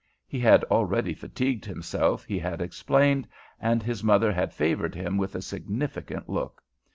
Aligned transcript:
He 0.25 0.39
had 0.39 0.63
already 0.63 1.13
fatigued 1.13 1.63
himself, 1.63 2.23
he 2.23 2.39
had 2.39 2.59
explained, 2.59 3.27
and 3.59 3.83
his 3.83 4.03
mother 4.03 4.31
had 4.31 4.51
favored 4.51 4.95
him 4.95 5.15
with 5.15 5.35
a 5.35 5.43
significant 5.43 6.27
look. 6.27 6.63